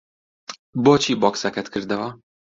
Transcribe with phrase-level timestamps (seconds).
[0.83, 2.09] بۆچی بۆکسەکەت کردەوە؟